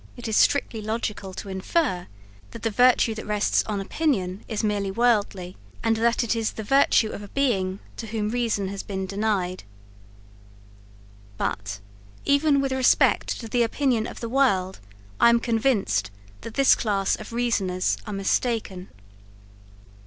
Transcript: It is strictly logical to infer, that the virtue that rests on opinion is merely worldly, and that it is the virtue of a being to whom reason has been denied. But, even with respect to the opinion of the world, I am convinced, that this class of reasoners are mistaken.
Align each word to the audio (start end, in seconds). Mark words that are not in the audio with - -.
It 0.17 0.27
is 0.27 0.35
strictly 0.35 0.81
logical 0.81 1.31
to 1.35 1.47
infer, 1.49 2.07
that 2.49 2.63
the 2.63 2.71
virtue 2.71 3.13
that 3.13 3.27
rests 3.27 3.63
on 3.65 3.79
opinion 3.79 4.43
is 4.47 4.63
merely 4.63 4.89
worldly, 4.89 5.55
and 5.83 5.95
that 5.97 6.23
it 6.23 6.35
is 6.35 6.53
the 6.53 6.63
virtue 6.63 7.09
of 7.11 7.21
a 7.21 7.27
being 7.27 7.77
to 7.97 8.07
whom 8.07 8.31
reason 8.31 8.69
has 8.69 8.81
been 8.81 9.05
denied. 9.05 9.63
But, 11.37 11.79
even 12.25 12.61
with 12.61 12.71
respect 12.71 13.39
to 13.41 13.47
the 13.47 13.61
opinion 13.61 14.07
of 14.07 14.21
the 14.21 14.27
world, 14.29 14.79
I 15.19 15.29
am 15.29 15.39
convinced, 15.39 16.09
that 16.41 16.55
this 16.55 16.73
class 16.73 17.15
of 17.15 17.31
reasoners 17.31 17.95
are 18.07 18.13
mistaken. 18.13 18.89